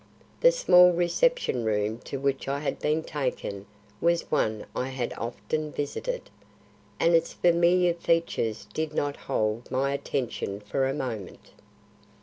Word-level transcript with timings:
The 0.39 0.51
small 0.51 0.91
reception 0.93 1.63
room 1.63 1.99
to 2.05 2.17
which 2.19 2.47
I 2.47 2.61
had 2.61 2.79
been 2.79 3.03
taken 3.03 3.67
was 4.01 4.31
one 4.31 4.65
I 4.75 4.87
had 4.87 5.13
often 5.13 5.71
visited, 5.71 6.31
and 6.99 7.13
its 7.13 7.33
familiar 7.33 7.93
features 7.93 8.65
did 8.73 8.95
not 8.95 9.15
hold 9.15 9.69
my 9.69 9.93
attention 9.93 10.59
for 10.59 10.87
a 10.87 10.93
moment. 10.95 11.51